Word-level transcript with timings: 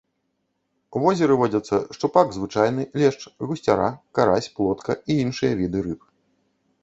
У 0.95 1.01
возеры 1.03 1.33
водзяцца 1.41 1.75
шчупак 1.97 2.27
звычайны, 2.37 2.87
лешч, 3.01 3.21
гусцяра, 3.51 3.89
карась, 4.21 4.49
плотка 4.61 4.91
і 5.11 5.21
іншыя 5.27 5.53
віды 5.61 5.79
рыб. 5.89 6.01